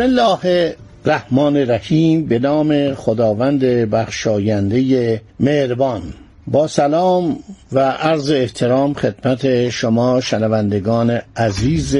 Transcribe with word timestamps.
بسم 0.00 0.08
الله 0.08 0.74
الرحمن 1.06 1.56
الرحیم 1.56 2.26
به 2.26 2.38
نام 2.38 2.94
خداوند 2.94 3.64
بخشاینده 3.64 5.20
مهربان. 5.40 6.02
با 6.46 6.66
سلام 6.66 7.38
و 7.72 7.90
عرض 7.90 8.30
احترام 8.30 8.94
خدمت 8.94 9.68
شما 9.68 10.20
شنوندگان 10.20 11.20
عزیز 11.36 11.96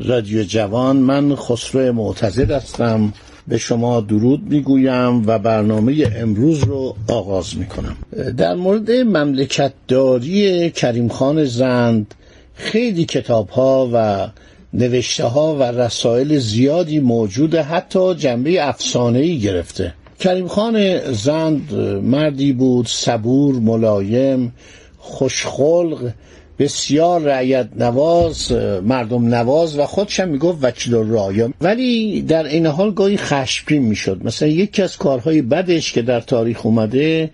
رادیو 0.00 0.44
جوان 0.44 0.96
من 0.96 1.34
خسرو 1.34 1.92
معتزد 1.92 2.50
هستم. 2.50 3.12
به 3.48 3.58
شما 3.58 4.00
درود 4.00 4.42
می‌گویم 4.50 5.26
و 5.26 5.38
برنامه 5.38 6.06
امروز 6.16 6.64
رو 6.64 6.96
آغاز 7.08 7.58
می‌کنم. 7.58 7.96
در 8.36 8.54
مورد 8.54 8.90
مملکتداری 8.90 10.70
کریم 10.70 11.08
خان 11.08 11.44
زند 11.44 12.14
خیلی 12.54 13.04
کتاب 13.04 13.48
ها 13.48 13.90
و 13.92 14.28
نوشته 14.74 15.24
ها 15.24 15.56
و 15.56 15.62
رسائل 15.62 16.38
زیادی 16.38 17.00
موجوده 17.00 17.62
حتی 17.62 18.14
جنبه 18.14 18.68
افسانه‌ای 18.68 19.38
گرفته. 19.38 19.94
کریم 20.20 20.48
خان 20.48 20.98
زند 21.12 21.74
مردی 22.02 22.52
بود 22.52 22.86
صبور 22.86 23.54
ملایم 23.54 24.52
خوشخلق 24.98 26.10
بسیار 26.58 27.20
رعیت 27.20 27.68
نواز 27.76 28.52
مردم 28.82 29.34
نواز 29.34 29.78
و 29.78 29.84
خودشم 29.84 30.28
می‌گفت 30.28 30.58
وکیل 30.64 30.94
رایا 30.94 31.52
ولی 31.60 32.22
در 32.22 32.44
این 32.44 32.66
حال 32.66 32.94
گاهی 32.94 33.16
خشمگین 33.16 33.82
می‌شد. 33.82 34.20
مثلا 34.24 34.48
یکی 34.48 34.82
از 34.82 34.96
کارهای 34.96 35.42
بدش 35.42 35.92
که 35.92 36.02
در 36.02 36.20
تاریخ 36.20 36.66
اومده 36.66 37.30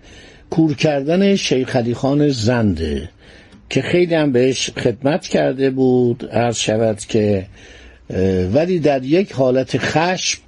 کور 0.49 0.73
کردن 0.75 1.35
شیخ 1.35 1.75
علی 1.75 1.93
خان 1.93 2.29
زنده. 2.29 3.09
که 3.69 3.81
خیلی 3.81 4.15
هم 4.15 4.31
بهش 4.31 4.69
خدمت 4.69 5.27
کرده 5.27 5.69
بود 5.69 6.29
عرض 6.31 6.57
شود 6.57 6.99
که 6.99 7.45
ولی 8.53 8.79
در 8.79 9.03
یک 9.03 9.31
حالت 9.31 9.77
خشم 9.77 10.39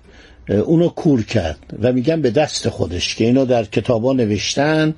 اونو 0.49 0.89
کور 0.89 1.25
کرد 1.25 1.59
و 1.81 1.93
میگن 1.93 2.21
به 2.21 2.31
دست 2.31 2.69
خودش 2.69 3.15
که 3.15 3.25
اینو 3.25 3.45
در 3.45 3.63
کتابا 3.63 4.13
نوشتن 4.13 4.95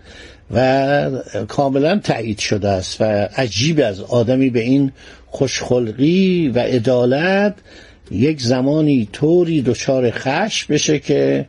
و 0.54 1.10
کاملا 1.48 2.00
تایید 2.00 2.40
شده 2.40 2.70
است 2.70 3.02
و 3.02 3.04
عجیب 3.38 3.80
از 3.80 4.02
آدمی 4.02 4.50
به 4.50 4.60
این 4.60 4.92
خوشخلقی 5.28 6.52
و 6.56 6.60
عدالت 6.60 7.56
یک 8.12 8.42
زمانی 8.42 9.10
طوری 9.12 9.62
دچار 9.62 10.12
خشم 10.12 10.74
بشه 10.74 11.00
که 11.00 11.46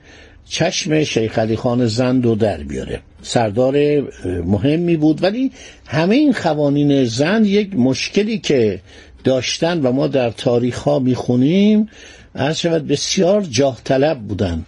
چشم 0.48 1.04
شیخ 1.04 1.38
علی 1.38 1.56
خان 1.56 1.86
زند 1.86 2.24
رو 2.24 2.34
در 2.34 2.62
بیاره. 2.62 3.00
سردار 3.22 4.00
مهمی 4.44 4.96
بود. 4.96 5.22
ولی 5.22 5.50
همه 5.86 6.14
این 6.14 6.32
قوانین 6.32 7.04
زند 7.04 7.46
یک 7.46 7.76
مشکلی 7.76 8.38
که 8.38 8.80
داشتن 9.24 9.80
و 9.80 9.92
ما 9.92 10.06
در 10.06 10.30
تاریخ 10.30 10.78
ها 10.78 10.98
می‌خونیم 10.98 11.88
از 12.34 12.60
شود 12.60 12.86
بسیار 12.86 13.42
جاه 13.42 13.80
طلب 13.84 14.18
بودن. 14.18 14.64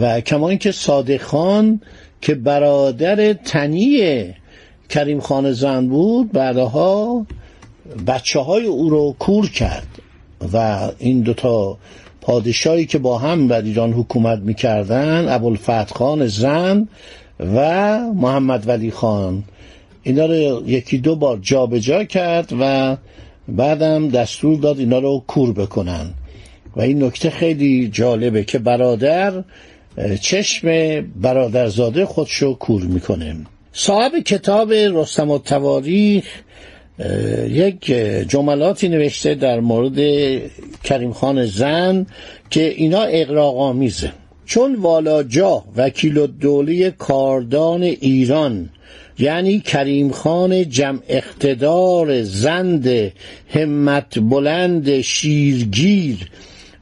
و 0.00 0.20
کما 0.20 0.48
اینکه 0.48 0.72
صادق 0.72 1.22
خان 1.22 1.80
که 2.20 2.34
برادر 2.34 3.32
تنی 3.32 4.24
کریم 4.88 5.20
خان 5.20 5.52
زند 5.52 5.88
بود 5.88 6.32
بعدها 6.32 7.26
بچه 8.06 8.40
های 8.40 8.64
او 8.64 8.90
رو 8.90 9.16
کور 9.18 9.50
کرد. 9.50 9.86
و 10.52 10.88
این 10.98 11.20
دوتا 11.20 11.78
پادشاهی 12.20 12.86
که 12.86 12.98
با 12.98 13.18
هم 13.18 13.48
بر 13.48 13.62
ایران 13.62 13.92
حکومت 13.92 14.38
می‌کردن 14.38 15.28
ابوالفتح 15.28 15.94
خان 15.94 16.26
زن 16.26 16.88
و 17.40 17.98
محمد 17.98 18.68
ولی 18.68 18.90
خان. 18.90 19.44
اینا 20.02 20.26
رو 20.26 20.68
یکی 20.68 20.98
دو 20.98 21.16
بار 21.16 21.38
جابجا 21.42 21.98
جا 21.98 22.04
کرد 22.04 22.52
و 22.60 22.96
بعدم 23.48 24.08
دستور 24.08 24.60
داد 24.60 24.78
اینا 24.78 24.98
رو 24.98 25.24
کور 25.26 25.52
بکنن. 25.52 26.10
و 26.76 26.80
این 26.80 27.04
نکته 27.04 27.30
خیلی 27.30 27.88
جالبه 27.88 28.44
که 28.44 28.58
برادر 28.58 29.44
چشم 30.20 30.68
برادرزاده 31.00 32.06
خودشو 32.06 32.54
کور 32.54 32.82
می‌کنه. 32.82 33.36
صاحب 33.72 34.18
کتاب 34.18 34.72
رستم 34.72 35.30
و 35.30 35.38
تواریخ 35.38 36.24
یک 37.48 37.84
جملاتی 38.28 38.88
نوشته 38.88 39.34
در 39.34 39.60
مورد 39.60 39.98
کریم 40.84 41.12
خان 41.12 41.46
زن 41.46 42.06
که 42.50 42.68
اینا 42.68 43.02
اقراقامیزه 43.02 44.12
چون 44.46 44.74
والاجا 44.74 45.64
وکیل 45.76 46.18
الدوله 46.18 46.90
کاردان 46.90 47.82
ایران 47.82 48.68
یعنی 49.18 49.60
کریم 49.60 50.10
خان 50.10 50.68
جمع 50.68 51.00
اقتدار 51.08 52.22
زند 52.22 53.12
همت 53.48 54.18
بلند 54.18 55.00
شیرگیر 55.00 56.30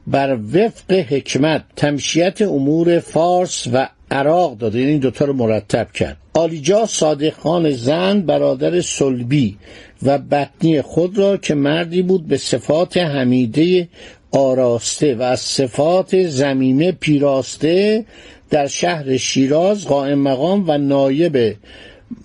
بر 0.07 0.37
وفق 0.53 0.91
حکمت 0.91 1.63
تمشیت 1.75 2.41
امور 2.41 2.99
فارس 2.99 3.67
و 3.73 3.89
عراق 4.11 4.57
داده. 4.57 4.79
این 4.79 4.99
دوتا 4.99 5.25
رو 5.25 5.33
مرتب 5.33 5.91
کرد. 5.91 6.17
آلیجا 6.33 6.85
صادق 6.85 7.33
خان 7.33 7.71
زن 7.71 8.21
برادر 8.21 8.81
سلبی 8.81 9.57
و 10.03 10.17
بطنی 10.17 10.81
خود 10.81 11.17
را 11.17 11.37
که 11.37 11.55
مردی 11.55 12.01
بود 12.01 12.27
به 12.27 12.37
صفات 12.37 12.97
حمیده 12.97 13.87
آراسته 14.33 15.15
و 15.15 15.21
از 15.21 15.39
صفات 15.39 16.27
زمینه 16.27 16.91
پیراسته 16.91 18.05
در 18.49 18.67
شهر 18.67 19.17
شیراز 19.17 19.87
قائم 19.87 20.19
مقام 20.19 20.69
و 20.69 20.77
نایب 20.77 21.55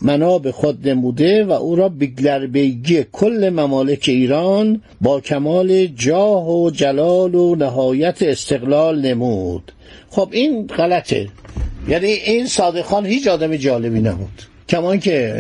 مناب 0.03 0.51
خود 0.51 0.89
نموده 0.89 1.45
و 1.45 1.53
او 1.53 1.77
را 1.77 1.89
بگلربیگی 1.89 3.05
کل 3.13 3.51
ممالک 3.55 4.05
ایران 4.09 4.83
با 5.01 5.21
کمال 5.21 5.87
جاه 5.87 6.51
و 6.51 6.71
جلال 6.71 7.35
و 7.35 7.55
نهایت 7.55 8.23
استقلال 8.23 9.01
نمود. 9.01 9.73
خب 10.11 10.29
این 10.33 10.67
غلطه. 10.67 11.29
یعنی 11.89 12.07
این 12.07 12.47
صادق 12.47 12.83
خان 12.83 13.07
هیچ 13.07 13.29
آدم 13.29 13.57
جالبی 13.57 14.01
نبود. 14.01 14.43
کمان 14.69 15.01
که 15.01 15.35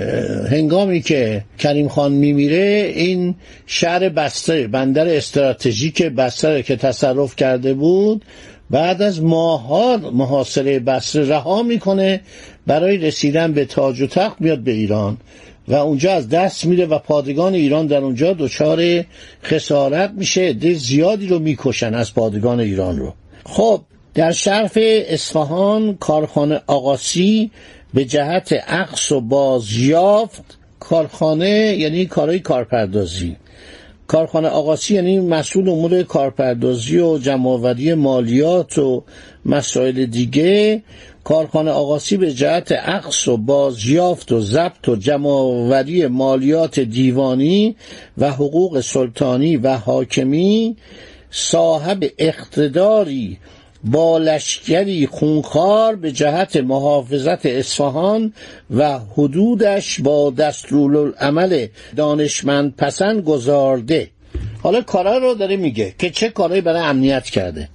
هنگامی 0.50 1.00
که 1.00 1.44
کریم 1.58 1.88
خان 1.88 2.12
میمیره 2.12 2.92
این 2.94 3.34
شهر 3.66 4.08
بسته 4.08 4.66
بندر 4.66 5.08
استراتژیک 5.08 6.02
بسته 6.02 6.62
که 6.62 6.76
تصرف 6.76 7.36
کرده 7.36 7.74
بود 7.74 8.24
بعد 8.70 9.02
از 9.02 9.22
ماهها 9.22 9.96
محاصره 9.96 10.78
بسته 10.78 11.28
رها 11.28 11.62
می‌کنه 11.62 12.20
برای 12.66 12.96
رسیدن 12.96 13.52
به 13.52 13.64
تاج 13.64 14.00
و 14.00 14.06
تخت 14.06 14.40
میاد 14.40 14.58
به 14.58 14.70
ایران 14.70 15.16
و 15.68 15.74
اونجا 15.74 16.12
از 16.12 16.28
دست 16.28 16.64
میره 16.64 16.86
و 16.86 16.98
پادگان 16.98 17.54
ایران 17.54 17.86
در 17.86 17.98
اونجا 17.98 18.32
دچار 18.32 19.04
خسارت 19.44 20.10
میشه 20.16 20.40
عده 20.40 20.74
زیادی 20.74 21.26
رو 21.26 21.38
می‌کشن 21.38 21.94
از 21.94 22.14
پادگان 22.14 22.60
ایران 22.60 22.98
رو. 22.98 23.14
خب 23.44 23.80
در 24.14 24.32
شرف 24.32 24.78
اصفهان 24.80 25.96
کارخانه 25.96 26.60
آقاسی 26.66 27.50
به 27.94 28.04
جهت 28.04 28.52
عقص 28.52 29.12
و 29.12 29.20
بازیافت 29.20 30.58
کارخانه 30.80 31.76
یعنی 31.78 32.06
کارهای 32.06 32.38
کارپردازی. 32.38 33.36
کارخانه 34.06 34.48
آقاسی 34.48 34.94
یعنی 34.94 35.20
مسئول 35.20 35.68
امور 35.68 36.02
کارپردازی 36.02 36.98
و 36.98 37.18
جمعآوری 37.18 37.94
مالیات 37.94 38.78
و 38.78 39.04
مسائل 39.44 40.06
دیگه. 40.06 40.82
کارخانه 41.24 41.70
آقاسی 41.70 42.16
به 42.16 42.32
جهت 42.32 42.72
عقص 42.72 43.28
و 43.28 43.36
بازیافت 43.36 44.32
و 44.32 44.40
ضبط 44.40 44.88
و 44.88 44.96
جمعآوری 44.96 46.06
مالیات 46.06 46.80
دیوانی 46.80 47.76
و 48.18 48.30
حقوق 48.30 48.80
سلطانی 48.80 49.56
و 49.56 49.76
حاکمی 49.76 50.76
صاحب 51.30 52.04
اقتداری 52.18 53.38
با 53.84 54.18
لشکری 54.18 55.06
خونخوار 55.06 55.96
به 55.96 56.12
جهت 56.12 56.56
محافظت 56.56 57.46
اصفهان 57.46 58.32
و 58.70 58.98
حدودش 58.98 60.00
با 60.00 60.30
دستورالعمل 60.30 61.66
دانشمند 61.96 62.76
پسند 62.76 63.24
گذارده 63.24 64.10
حالا 64.62 64.82
کارا 64.82 65.18
رو 65.18 65.34
داره 65.34 65.56
میگه 65.56 65.94
که 65.98 66.10
چه 66.10 66.28
کارهایی 66.28 66.60
برای 66.60 66.82
امنیت 66.82 67.24
کرده. 67.24 67.68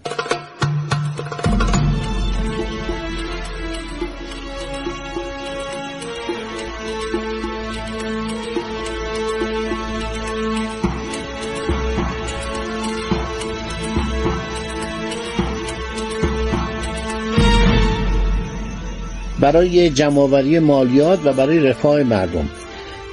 برای 19.44 19.90
جمعآوری 19.90 20.60
مالیات 20.60 21.20
و 21.26 21.34
برای 21.34 21.60
رفاه 21.60 22.04
مردم. 22.04 22.50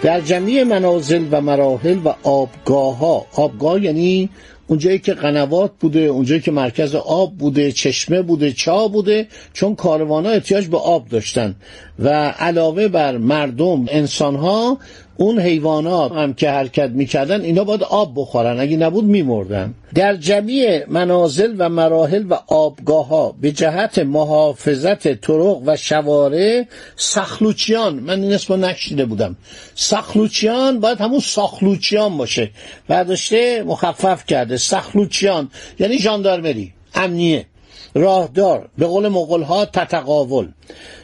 در 0.03 0.21
جمعی 0.21 0.65
منازل 0.65 1.27
و 1.31 1.41
مراحل 1.41 1.99
و 2.05 2.15
آبگاه 2.23 2.99
ها 2.99 3.27
آبگاه 3.33 3.85
یعنی 3.85 4.31
اونجایی 4.67 4.99
که 4.99 5.15
قنوات 5.15 5.71
بوده 5.81 6.01
اونجایی 6.01 6.41
که 6.41 6.51
مرکز 6.51 6.95
آب 6.95 7.37
بوده 7.39 7.73
چشمه 7.73 8.23
بوده 8.23 8.53
چا 8.53 8.89
بوده 8.89 9.27
چون 9.53 9.75
کاروان 9.75 10.27
ها 10.27 10.33
احتیاج 10.33 10.67
به 10.67 10.79
آب 10.79 11.09
داشتن. 11.09 11.55
و 11.99 12.09
علاوه 12.39 12.89
بر 12.89 13.17
مردم 13.17 13.87
انسان 13.89 14.37
ها 14.37 14.79
اون 15.21 15.41
حیوانات 15.41 16.13
هم 16.13 16.35
که 16.35 16.51
حرکت 16.51 16.91
می‌کردن 16.91 17.41
اینا 17.41 17.65
باید 17.65 17.83
آب 17.83 18.13
بخورن. 18.17 18.61
اگه 18.61 18.77
نبود 18.77 19.05
میمردن. 19.05 19.75
در 19.95 20.17
جمعی 20.17 20.85
منازل 20.89 21.55
و 21.59 21.69
مراحل 21.69 22.27
و 22.31 22.35
آبگاه 22.47 23.09
ها 23.09 23.35
به 23.41 23.53
جهت 23.53 23.99
محافظت 23.99 25.21
طرق 25.21 25.63
و 25.67 25.77
شوارع 25.77 26.65
سخلوچیان 26.97 27.95
من 27.95 28.23
این 28.23 28.33
اسمو 28.33 28.57
نشیده 28.57 29.05
بودم. 29.05 29.37
سخلوچیان 29.75 30.81
باید 30.81 31.01
همون 31.01 31.21
ساخلوچیان 31.21 32.17
باشه. 32.17 32.51
برداشته 32.89 33.63
مخفف 33.63 34.27
کرده. 34.27 34.57
سخلوچیان 34.57 35.51
یعنی 35.79 35.99
جاندارمری 35.99 36.73
امنیه. 36.95 37.47
راهدار 37.95 38.69
به 38.79 38.87
قول 38.87 39.09
مغول 39.09 39.43
ها 39.43 39.65
تتقاول. 39.65 40.49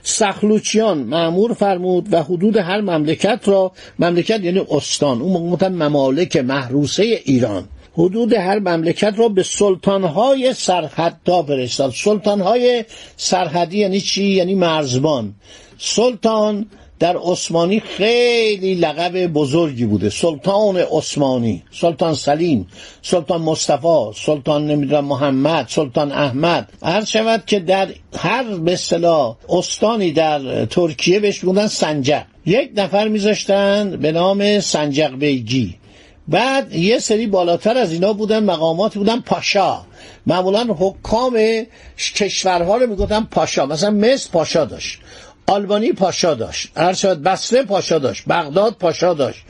سخلوچیان 0.02 0.98
معمور 0.98 1.54
فرمود 1.54 2.12
و 2.12 2.22
حدود 2.22 2.56
هر 2.56 2.80
مملکت 2.80 3.40
را 3.44 3.72
مملکت 3.98 4.40
یعنی 4.40 4.66
استان 4.70 5.22
اون 5.22 5.42
موقع 5.42 5.68
ممالک 5.68 6.36
محروسه 6.36 7.02
ایران. 7.02 7.64
حدود 7.92 8.32
هر 8.32 8.58
مملکت 8.58 9.14
را 9.16 9.28
به 9.28 9.42
سلطانهای 9.42 10.52
سرحدها 10.54 11.42
فرستاد. 11.42 11.92
سلطانهای 11.92 12.84
سرحدی 13.16 13.78
یعنی 13.78 14.00
چی؟ 14.00 14.24
یعنی 14.24 14.54
مرزبان. 14.54 15.34
سلطان 15.78 16.66
در 16.98 17.16
عثمانی 17.16 17.80
خیلی 17.80 18.74
لقب 18.74 19.26
بزرگی 19.26 19.84
بوده. 19.84 20.10
سلطان 20.10 20.76
عثمانی 20.76 21.62
سلطان 21.72 22.14
سلیم 22.14 22.66
سلطان 23.02 23.40
مصطفی 23.40 24.10
سلطان 24.26 24.66
نمی‌دونم 24.66 25.04
محمد 25.04 25.66
سلطان 25.68 26.12
احمد. 26.12 26.72
هر 26.82 27.04
شود 27.04 27.42
که 27.46 27.60
در 27.60 27.88
هر 28.18 28.42
به 28.42 28.72
اصطلاح 28.72 29.36
استانی 29.48 30.12
در 30.12 30.64
ترکیه 30.64 31.20
بهش 31.20 31.38
بودن 31.38 31.66
سنجق. 31.66 32.22
یک 32.46 32.70
نفر 32.76 33.08
میذاشتن 33.08 33.96
به 33.96 34.12
نام 34.12 34.60
سنجق 34.60 35.14
بیگی. 35.14 35.74
بعد 36.28 36.74
یه 36.74 36.98
سری 36.98 37.26
بالاتر 37.26 37.78
از 37.78 37.92
اینا 37.92 38.12
بودن 38.12 38.44
مقامات 38.44 38.94
بودن 38.94 39.20
پاشا. 39.20 39.80
معمولا 40.26 40.66
حکام 40.78 41.38
کشورها 42.14 42.76
رو 42.76 42.86
می‌گفتن 42.86 43.28
پاشا. 43.30 43.66
مثلا 43.66 43.90
مصر 43.90 44.30
پاشا 44.32 44.64
داشت. 44.64 44.98
آلبانی 45.46 45.92
پاشا 45.92 46.34
داشت 46.34 46.68
هر 46.76 46.92
شد 46.92 47.18
بصره 47.22 47.62
پاشا 47.62 47.98
داشت 47.98 48.24
بغداد 48.28 48.72
پاشا 48.74 49.14
داشت 49.14 49.42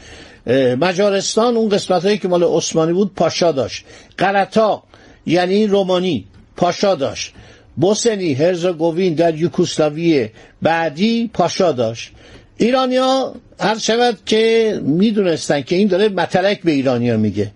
مجارستان 0.81 1.57
اون 1.57 1.69
قسمت 1.69 2.05
هایی 2.05 2.19
که 2.19 2.29
مال 2.29 2.43
عثمانی 2.45 2.93
بود 2.93 3.15
پاشا 3.15 3.53
داشت. 3.53 3.85
قرطا 4.19 4.83
یعنی 5.27 5.67
رومانی 5.67 6.27
پاشا 6.57 6.95
داشت. 6.95 7.33
بوسنی 7.77 8.35
هرزگوین 8.35 9.15
در 9.15 9.35
یوکوسلاویه 9.35 10.33
بعدی 10.63 11.31
پاشا 11.35 11.73
داشت. 11.73 12.11
ایرانیا 12.57 13.35
هر 13.61 13.79
شود 13.79 14.19
که 14.27 14.81
می‌دونستن 14.83 15.61
که 15.63 15.77
این 15.77 15.89
داره 15.89 16.09
متلک 16.09 16.63
به 16.63 16.73
ایرانیا 16.73 17.17
میگه. 17.17 17.51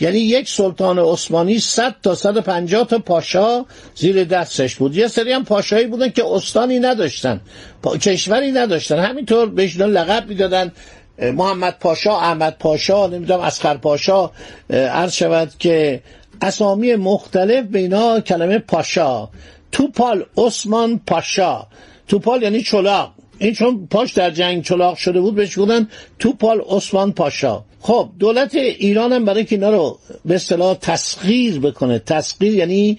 یعنی 0.00 0.18
یک 0.18 0.48
سلطان 0.48 0.98
عثمانی 0.98 1.58
100 1.58 1.94
تا 2.02 2.14
150 2.14 2.86
تا 2.86 2.98
پاشا 2.98 3.64
زیر 3.94 4.24
دستش 4.24 4.76
بود. 4.76 4.96
یه 4.96 5.08
سری 5.08 5.32
هم 5.32 5.44
پاشایی 5.44 5.86
بودن 5.86 6.08
که 6.08 6.24
استانی 6.26 6.78
نداشتن. 6.78 7.40
کشوری 8.02 8.52
نداشتن. 8.52 8.98
همینطور 8.98 9.48
بهش 9.48 9.76
لقب 9.76 10.28
می‌دادن. 10.28 10.72
محمد 11.18 11.78
پاشا 11.80 12.16
احمد 12.16 12.56
پاشا 12.58 13.06
نمی‌دونم 13.06 13.40
اسخر 13.40 13.76
پاشا. 13.76 14.30
عرض 14.70 15.12
شود 15.12 15.52
که 15.58 16.02
اسامی 16.42 16.94
مختلف 16.94 17.64
به 17.64 17.78
اینا 17.78 18.20
کلمه 18.20 18.58
پاشا. 18.58 19.28
توپال 19.72 20.24
عثمان 20.36 21.00
پاشا. 21.06 21.66
توپال 22.08 22.42
یعنی 22.42 22.62
چلاق. 22.62 23.12
این 23.38 23.54
چون 23.54 23.86
پاش 23.90 24.12
در 24.12 24.30
جنگ 24.30 24.64
چلاق 24.64 24.96
شده 24.96 25.20
بود 25.20 25.34
بهش 25.34 25.54
بودن 25.58 25.88
توپال 26.18 26.60
عثمان 26.68 27.12
پاشا. 27.12 27.64
خب 27.86 28.08
دولت 28.18 28.54
ایران 28.54 29.12
هم 29.12 29.24
برای 29.24 29.44
که 29.44 29.54
اینا 29.54 29.70
رو 29.70 29.98
به 30.24 30.34
اصطلاح 30.34 30.74
تسخیر 30.74 31.60
بکنه. 31.60 31.98
تسخیر 31.98 32.54
یعنی 32.54 32.98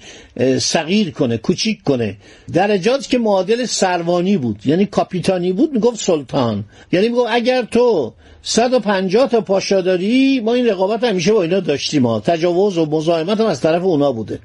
صغیر 0.59 1.11
کنه 1.11 1.37
کوچیک 1.37 1.83
کنه. 1.83 2.17
درجات 2.53 3.09
که 3.09 3.17
معادل 3.17 3.65
سروانی 3.65 4.37
بود 4.37 4.59
یعنی 4.65 4.85
کاپیتانی 4.85 5.53
بود 5.53 5.73
می‌گفت 5.73 6.03
سلطان. 6.03 6.63
یعنی 6.91 7.09
می‌گفت 7.09 7.29
اگر 7.31 7.61
تو 7.61 8.13
150 8.41 9.29
تا 9.29 9.41
پاشا 9.41 9.81
داری 9.81 10.39
ما 10.39 10.53
این 10.53 10.65
رقابت 10.65 11.03
همیشه 11.03 11.33
با 11.33 11.43
اینا 11.43 11.59
داشتیم 11.59 12.01
ما 12.01 12.19
تجاوز 12.19 12.77
و 12.77 12.85
مزاحمت 12.85 13.39
هم 13.39 13.45
از 13.45 13.61
طرف 13.61 13.83
اونا 13.83 14.11
بوده. 14.11 14.39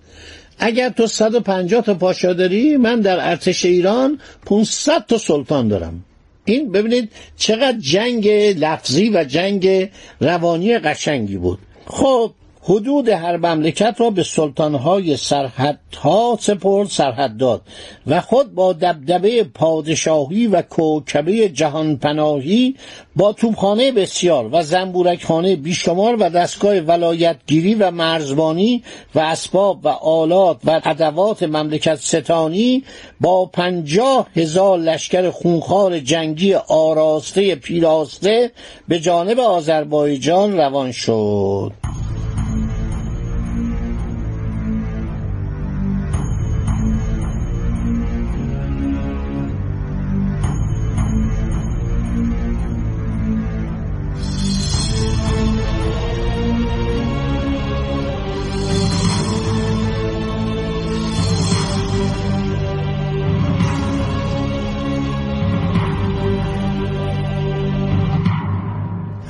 اگر 0.59 0.89
تو 0.89 1.07
150 1.07 1.83
تا 1.83 1.95
پاشا 1.95 2.33
داری 2.33 2.77
من 2.77 3.01
در 3.01 3.31
ارتش 3.31 3.65
ایران 3.65 4.21
500 4.47 5.07
تا 5.07 5.19
سلطان 5.19 5.69
دارم. 5.69 6.05
این 6.53 6.73
ببینید 6.73 7.13
چقدر 7.37 7.79
جنگ 7.79 8.29
لفظی 8.59 9.11
و 9.11 9.25
جنگ 9.25 9.89
روانی 10.21 10.79
قشنگی 10.79 11.37
بود. 11.37 11.59
خب 11.87 12.33
حدود 12.63 13.09
هر 13.09 13.37
مملکت 13.37 13.97
را 13.99 14.11
به 14.11 14.23
سلطانهای 14.23 15.17
سرحدها 15.17 16.39
سپرد 16.41 16.89
سرحد 16.89 17.37
داد 17.37 17.63
و 18.07 18.21
خود 18.21 18.55
با 18.55 18.73
دبدبه 18.73 19.45
پادشاهی 19.45 20.47
و 20.47 20.63
کوکبه 20.63 21.49
جهان 21.49 21.97
پناهی 21.97 22.77
با 23.17 23.33
توبخانه 23.33 23.93
بسیار 23.93 24.49
و 24.53 24.63
زنبورکخانه 24.63 25.57
بیشمار 25.57 26.17
و 26.21 26.29
دستگاه 26.29 26.81
ولایتگیری 26.81 27.75
و 27.75 27.91
مرزبانی 27.91 28.83
و 29.15 29.19
اسباب 29.19 29.85
و 29.85 29.89
آلات 29.89 30.59
و 30.65 30.81
ادوات 30.85 31.43
مملکت 31.43 31.97
ستانی 31.97 32.85
با 33.21 33.47
پنجاه 33.47 34.27
هزار 34.37 34.79
لشکر 34.79 35.31
خونخوار 35.31 35.99
جنگی 35.99 36.55
آراسته 36.55 37.55
پیراسته 37.55 38.51
به 38.89 39.01
جانب 39.01 39.41
آذربایجان 39.41 40.57
روان 40.57 40.93
شد. 40.93 41.73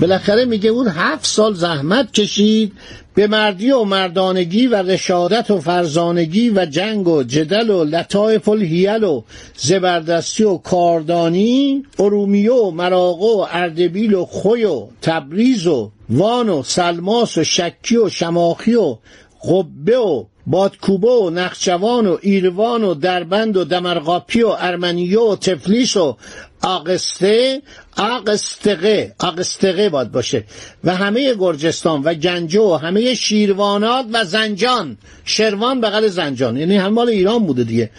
بالاخره 0.01 0.45
میگه 0.45 0.71
اون 0.71 0.89
هفت 0.89 1.27
سال 1.27 1.55
زحمت 1.55 2.13
کشید 2.13 2.73
به 3.15 3.27
مردی 3.27 3.71
و 3.71 3.85
مردانگی 3.85 4.67
و 4.67 4.75
رشادت 4.75 5.51
و 5.51 5.61
فرزانگی 5.61 6.51
و 6.51 6.67
جنگ 6.67 7.09
و 7.09 7.23
جدل 7.23 7.71
و 7.71 7.85
لطایف 7.85 8.49
الهیل 8.49 9.05
و 9.05 9.23
زبردستی 9.57 10.45
و 10.45 10.57
کاردانی 10.57 11.83
ارومیه 11.99 12.53
و 12.53 12.71
مراغه 12.71 13.27
و 13.27 13.47
اردبیل 13.51 14.15
و 14.15 14.25
خوی 14.25 14.65
و 14.65 14.87
تبریز 15.03 15.67
و 15.67 15.91
وان 16.11 16.49
و 16.49 16.63
سلماس 16.63 17.39
و 17.39 17.45
شکی 17.45 17.97
و 17.97 18.09
شماخی 18.09 18.75
و 18.75 18.97
قبه 19.45 19.99
و 19.99 20.25
بادکوبه 20.51 21.09
و 21.09 21.31
نخچوان 21.31 22.07
و 22.07 22.19
ایروان 22.23 22.85
و 22.85 22.95
دربند 22.95 23.57
و 23.57 23.65
دمرقاپی 23.65 24.43
و 24.43 24.57
ارمنیه 24.59 25.21
و 25.21 25.37
تفلیس 25.37 25.97
و 25.97 26.17
آقسته 26.63 27.63
آقستقه 27.97 29.15
آقستقه 29.21 29.89
باید 29.89 30.13
باشه. 30.13 30.45
و 30.85 30.97
همه 30.97 31.35
گرجستان 31.35 32.03
و 32.03 32.15
گنجه 32.15 32.61
و 32.61 32.75
همه 32.75 33.15
شیروانات 33.15 34.07
و 34.13 34.25
زنجان. 34.25 34.99
شروان 35.25 35.81
بغل 35.81 36.09
زنجان. 36.09 36.57
یعنی 36.57 36.77
هم 36.77 36.93
مال 36.93 37.09
ایران 37.09 37.47
بوده 37.47 37.65
دیگه. 37.65 37.91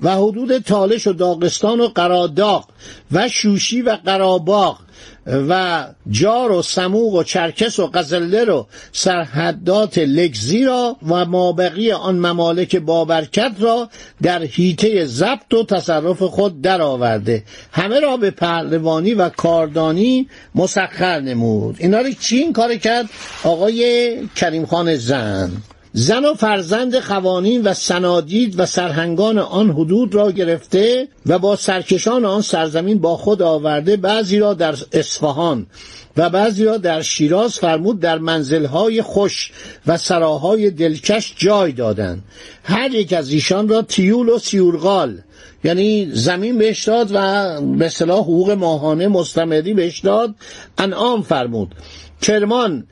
و 0.00 0.16
حدود 0.16 0.58
تالش 0.58 1.06
و 1.06 1.12
داغستان 1.12 1.80
و 1.80 1.88
قراداق 1.88 2.68
و 3.12 3.28
شوشی 3.28 3.82
و 3.82 3.96
قراباق 4.04 4.78
و 5.26 5.84
جار 6.10 6.52
و 6.52 6.62
سموق 6.62 7.14
و 7.14 7.22
چرکس 7.22 7.78
و 7.78 7.86
قزله 7.86 8.44
رو 8.44 8.66
سرحدات 8.92 9.98
لگزی 9.98 10.64
را 10.64 10.96
و 11.08 11.24
مابقی 11.24 11.92
آن 11.92 12.18
ممالک 12.18 12.76
بابرکت 12.76 13.52
را 13.60 13.88
در 14.22 14.42
هیته 14.42 15.04
ضبط 15.04 15.54
و 15.54 15.64
تصرف 15.64 16.22
خود 16.22 16.62
درآورده 16.62 17.44
همه 17.72 18.00
را 18.00 18.16
به 18.16 18.30
پهلوانی 18.30 19.14
و 19.14 19.28
کاردانی 19.28 20.28
مسخر 20.54 21.20
نمود. 21.20 21.76
اینا 21.78 22.00
رو 22.00 22.10
چی 22.20 22.38
این 22.38 22.52
کار 22.52 22.74
کرد؟ 22.74 23.06
آقای 23.44 24.16
کریم 24.36 24.66
خان 24.66 24.96
زن. 24.96 25.50
زن 25.98 26.24
و 26.24 26.34
فرزند 26.34 26.96
قوانین 26.96 27.62
و 27.62 27.74
سنادید 27.74 28.60
و 28.60 28.66
سرهنگان 28.66 29.38
آن 29.38 29.70
حدود 29.70 30.14
را 30.14 30.32
گرفته 30.32 31.08
و 31.26 31.38
با 31.38 31.56
سرکشان 31.56 32.24
آن 32.24 32.42
سرزمین 32.42 32.98
با 32.98 33.16
خود 33.16 33.42
آورده 33.42 33.96
بعضی 33.96 34.38
را 34.38 34.54
در 34.54 34.74
اصفهان 34.92 35.66
و 36.16 36.30
بعضی 36.30 36.64
را 36.64 36.76
در 36.76 37.02
شیراز 37.02 37.58
فرمود 37.58 38.00
در 38.00 38.18
منزلهای 38.18 39.02
خوش 39.02 39.52
و 39.86 39.96
سراهای 39.96 40.70
دلکش 40.70 41.34
جای 41.36 41.72
دادند. 41.72 42.22
هر 42.64 42.94
یک 42.94 43.12
از 43.12 43.30
ایشان 43.30 43.68
را 43.68 43.82
تیول 43.82 44.28
و 44.28 44.38
سیورغال 44.38 45.18
یعنی 45.64 46.10
زمین 46.12 46.58
بهش 46.58 46.84
داد 46.84 47.10
و 47.14 47.60
به 47.60 47.88
صلاح 47.88 48.20
حقوق 48.20 48.50
ماهانه 48.50 49.08
مستمری 49.08 49.74
بهش 49.74 50.00
داد 50.00 50.34
انعام 50.78 51.22
فرمود. 51.22 51.74
کرمان 52.22 52.86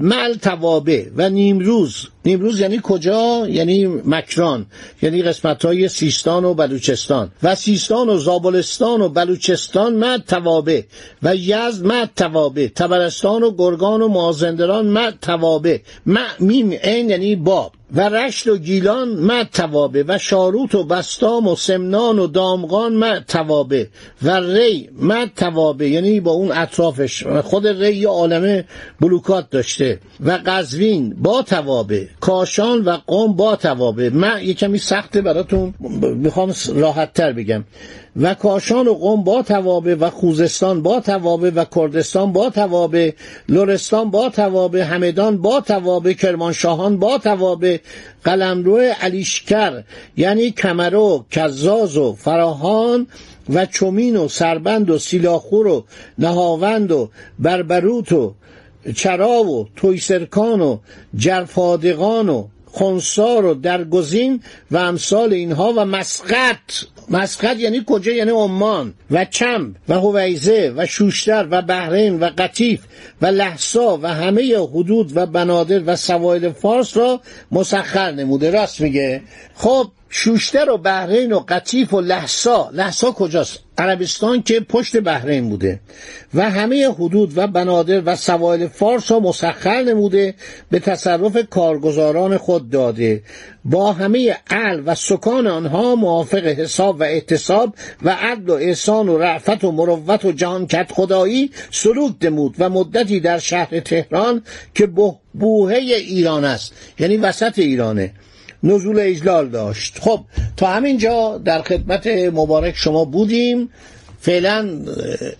مل 0.00 0.34
توابه 0.34 1.10
و 1.16 1.28
نیمروز 1.28 2.08
نیمروز 2.26 2.60
یعنی 2.60 2.80
کجا؟ 2.82 3.46
یعنی 3.48 3.86
مکران. 3.86 4.66
یعنی 5.02 5.22
قسمت 5.22 5.64
های 5.64 5.88
سیستان 5.88 6.44
و 6.44 6.54
بلوچستان. 6.54 7.30
و 7.42 7.54
سیستان 7.54 8.08
و 8.08 8.18
زابلستان 8.18 9.00
و 9.00 9.08
بلوچستان 9.08 9.96
مد 9.96 10.24
توابه 10.28 10.84
و 11.22 11.36
یزد 11.36 11.86
مد 11.86 12.10
توابه 12.16 12.68
تبرستان 12.68 13.42
و 13.42 13.54
گرگان 13.58 14.02
و 14.02 14.08
مازندران 14.08 14.86
مد 14.86 15.18
توابه 15.22 15.80
میم 16.40 16.70
این 16.70 17.10
یعنی 17.10 17.36
باب. 17.36 17.72
و 17.94 18.08
رشت 18.08 18.46
و 18.46 18.56
گیلان 18.56 19.08
مد 19.08 19.48
توابه 19.52 20.04
و 20.08 20.18
شاروت 20.18 20.74
و 20.74 20.84
بستام 20.84 21.48
و 21.48 21.56
سمنان 21.56 22.18
و 22.18 22.26
دامغان 22.26 22.94
مد 22.94 23.24
توابه 23.28 23.88
و 24.22 24.40
ری 24.40 24.90
مد 25.00 25.30
توابه 25.36 25.88
یعنی 25.88 26.20
با 26.20 26.30
اون 26.30 26.52
اطرافش. 26.52 27.26
خود 27.26 27.66
ری 27.66 28.04
عالمه 28.04 28.64
بلوکات 29.00 29.50
داشته. 29.50 30.00
و 30.20 30.38
قزوین 30.46 31.14
با 31.18 31.42
توابه 31.42 32.08
کاشان 32.20 32.84
و 32.84 32.98
قوم 33.06 33.32
با 33.32 33.56
توابه 33.56 34.10
من 34.10 34.42
یه 34.42 34.54
کمی 34.54 34.78
سخته 34.78 35.22
براتون 35.22 35.74
می‌خوام 36.16 36.54
راحت 36.74 37.12
تر 37.12 37.32
بگم. 37.32 37.64
و 38.16 38.34
کاشان 38.34 38.88
و 38.88 38.94
قوم 38.94 39.24
با 39.24 39.42
توابه 39.42 39.94
و 39.94 40.10
خوزستان 40.10 40.82
با 40.82 41.00
توابه 41.00 41.50
و 41.50 41.64
کردستان 41.74 42.32
با 42.32 42.50
توابه 42.50 43.14
لرستان 43.48 44.10
با 44.10 44.28
توابه 44.28 44.84
همدان 44.84 45.38
با 45.42 45.60
توابه 45.60 46.14
کرمانشاهان 46.14 46.98
با 46.98 47.18
توابه 47.18 47.80
قلمرو 48.24 48.78
علیشکر 49.00 49.82
یعنی 50.16 50.50
کمرو 50.50 51.24
کزاز 51.30 51.96
و 51.96 52.12
فراهان 52.14 53.06
و 53.48 53.66
چومین 53.66 54.16
و 54.16 54.28
سربند 54.28 54.90
و 54.90 54.98
سیلاخور 54.98 55.66
و 55.66 55.84
نهاوند 56.18 56.92
و 56.92 57.10
بربروت 57.38 58.12
و 58.12 58.34
چرا 58.94 59.42
و 59.44 59.68
تویسرکان 59.76 60.60
و 60.60 60.78
جرفادقان 61.16 62.28
و 62.28 62.48
خونسار 62.66 63.44
و 63.44 63.54
درگزین 63.54 64.42
و 64.70 64.76
امثال 64.76 65.32
اینها 65.32 65.72
و 65.76 65.84
مسقط. 65.84 66.56
مسقط 67.08 67.56
یعنی 67.56 67.82
کجا؟ 67.86 68.12
یعنی 68.12 68.30
عمان 68.30 68.94
و 69.10 69.24
چم 69.24 69.74
و 69.88 69.94
هویزه 69.94 70.72
و 70.76 70.86
شوشتر 70.86 71.46
و 71.50 71.62
بحرین 71.62 72.20
و 72.20 72.30
قطیف 72.38 72.80
و 73.22 73.26
لحسا 73.26 73.98
و 74.02 74.06
همه 74.06 74.56
حدود 74.56 75.16
و 75.16 75.26
بنادر 75.26 75.82
و 75.86 75.96
سوایل 75.96 76.52
فارس 76.52 76.96
را 76.96 77.20
مسخر 77.52 78.10
نموده. 78.10 78.50
راست 78.50 78.80
میگه؟ 78.80 79.22
خب 79.54 79.90
شوشتر 80.08 80.70
و 80.70 80.78
بحرین 80.78 81.32
و 81.32 81.44
قطیف 81.48 81.94
و 81.94 82.00
لحسا. 82.00 82.70
لحسا 82.72 83.10
کجاست؟ 83.10 83.58
عربستان 83.78 84.42
که 84.42 84.60
پشت 84.60 84.96
بحرین 84.96 85.48
بوده 85.48 85.80
و 86.34 86.50
همه 86.50 86.88
حدود 86.88 87.38
و 87.38 87.46
بنادر 87.46 88.02
و 88.06 88.16
سوایل 88.16 88.68
فارس 88.68 89.10
را 89.10 89.20
مسخر 89.20 89.82
نموده 89.82 90.34
به 90.70 90.78
تصرف 90.78 91.38
کارگزاران 91.50 92.36
خود 92.36 92.70
داده. 92.70 93.22
با 93.64 93.92
همه 93.92 94.36
عل 94.50 94.82
و 94.86 94.94
سکان 94.94 95.46
آنها 95.46 95.94
موافق 95.94 96.46
حساب 96.46 97.00
و 97.00 97.02
احتساب 97.02 97.74
و 98.02 98.16
عدل 98.20 98.50
و 98.50 98.54
احسان 98.54 99.08
و 99.08 99.18
رعفت 99.18 99.64
و 99.64 99.72
مروت 99.72 100.24
و 100.24 100.32
جهان 100.32 100.66
کت 100.66 100.92
خدایی 100.92 101.50
سلوک 101.70 102.14
نمود 102.22 102.54
و 102.58 102.68
مدتی 102.68 103.20
در 103.20 103.38
شهر 103.38 103.80
تهران 103.80 104.42
که 104.74 104.86
بوهه 105.32 105.76
ایران 105.76 106.44
است. 106.44 106.72
یعنی 106.98 107.16
وسط 107.16 107.58
ایرانه. 107.58 108.12
نزول 108.62 109.00
اجلال 109.00 109.48
داشت. 109.48 109.98
خب 110.00 110.20
تا 110.56 110.66
همینجا 110.66 111.40
در 111.44 111.62
خدمت 111.62 112.06
مبارک 112.06 112.76
شما 112.76 113.04
بودیم. 113.04 113.70
فعلا 114.20 114.70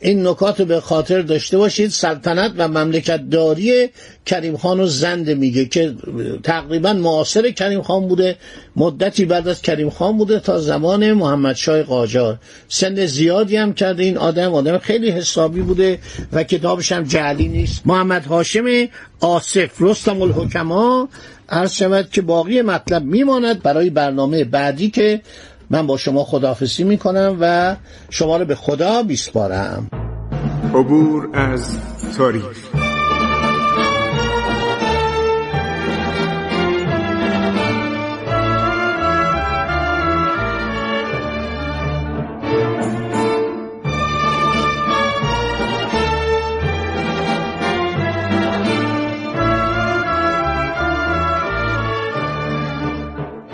این 0.01 0.27
نکات 0.27 0.63
به 0.63 0.81
خاطر 0.81 1.23
داشته 1.23 1.59
باشید. 1.59 1.91
سلطنت 1.91 2.53
و 2.57 2.69
مملکت 2.69 3.31
داری 3.31 3.89
کریم 4.27 4.57
خان 4.57 4.81
و 4.81 4.87
زنده 4.87 5.35
میگه 5.35 5.65
که 5.65 5.95
تقریبا 6.43 6.93
معاصر 6.93 7.51
کریم 7.51 7.83
خان 7.83 8.09
بوده. 8.09 8.37
مدتی 8.77 9.25
بعد 9.25 9.49
از 9.49 9.63
کریم 9.63 9.91
خان 9.91 10.19
بوده 10.19 10.41
تا 10.41 10.61
زمان 10.61 11.13
محمد 11.13 11.57
شای 11.57 11.83
قاجار. 11.83 12.39
سن 12.69 13.07
زیادی 13.07 13.57
هم 13.57 13.75
کرده 13.75 14.03
این 14.03 14.17
آدم. 14.17 14.55
آدم 14.55 14.79
خیلی 14.79 15.11
حسابی 15.11 15.61
بوده 15.61 15.99
و 16.33 16.43
کتابش 16.43 16.93
هم 16.93 17.03
جعلی 17.03 17.49
نیست. 17.49 17.83
محمد 17.87 18.27
هاشم 18.27 18.89
آصف 19.21 19.71
رستم 19.81 20.23
الحکما 20.23 21.09
عرض 21.49 21.73
شود 21.73 22.11
که 22.11 22.23
باقی 22.23 22.63
مطلب 22.63 23.05
میماند 23.05 23.63
برای 23.63 23.91
برنامه 23.91 24.45
بعدی 24.45 24.91
که 24.91 25.21
من 25.71 25.87
با 25.87 25.97
شما 25.97 26.25
خداحافظی 26.25 26.85
می‌کنم 26.85 27.37
و 27.41 27.77
شما 28.11 28.37
رو 28.37 28.45
به 28.45 28.55
خدا 28.55 29.03
بیسپارم 29.03 29.91
عبور 30.75 31.29
از 31.33 31.79
تاریخ. 32.17 32.76